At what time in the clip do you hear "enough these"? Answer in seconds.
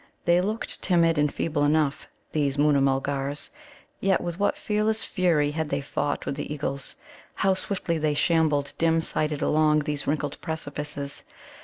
1.63-2.57